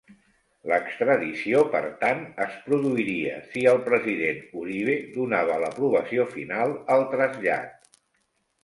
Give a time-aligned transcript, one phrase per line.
[0.69, 7.97] L'extradició, per tant, es produiria, si el president Uribe donava l'aprovació final al trasllat.